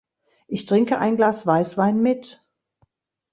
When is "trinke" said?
0.65-0.97